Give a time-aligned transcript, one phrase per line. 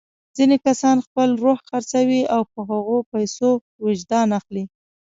[0.37, 3.49] ځینې کسان خپل روح خرڅوي او په هغو پیسو
[3.85, 4.63] وجدان اخلي.